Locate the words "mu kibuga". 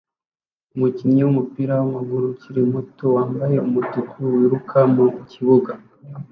4.93-5.71